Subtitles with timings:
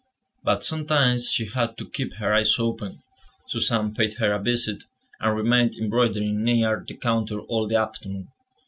[0.43, 3.03] But sometimes she had to keep her eyes open;
[3.49, 4.85] Suzanne paid her a visit,
[5.19, 8.29] and remained embroidering near the counter all the afternoon.